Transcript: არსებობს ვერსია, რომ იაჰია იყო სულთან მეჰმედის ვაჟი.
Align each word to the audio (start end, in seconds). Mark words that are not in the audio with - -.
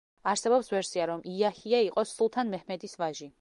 არსებობს 0.29 0.71
ვერსია, 0.75 1.05
რომ 1.11 1.21
იაჰია 1.33 1.83
იყო 1.91 2.07
სულთან 2.13 2.51
მეჰმედის 2.55 2.99
ვაჟი. 3.05 3.29